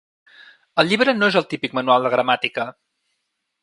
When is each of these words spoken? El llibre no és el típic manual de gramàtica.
El 0.83 0.89
llibre 0.93 1.15
no 1.19 1.31
és 1.33 1.39
el 1.43 1.47
típic 1.53 1.79
manual 1.81 2.09
de 2.09 2.15
gramàtica. 2.17 2.71